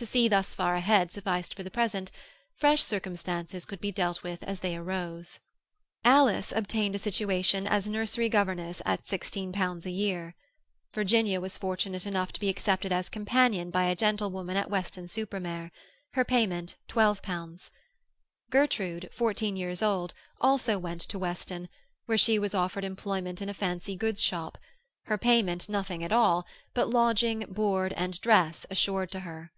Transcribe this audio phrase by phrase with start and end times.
[0.00, 2.10] To see thus far ahead sufficed for the present;
[2.54, 5.40] fresh circumstances could be dealt with as they arose.
[6.06, 10.34] Alice obtained a situation as nursery governess at sixteen pounds a year.
[10.94, 15.38] Virginia was fortunate enough to be accepted as companion by a gentlewoman at Weston super
[15.38, 15.70] Mare;
[16.14, 17.70] her payment, twelve pounds.
[18.48, 21.68] Gertrude, fourteen years old, also went to Weston,
[22.06, 26.88] where she was offered employment in a fancy goods shop—her payment nothing at all, but
[26.88, 29.52] lodging, board, and dress assured to her.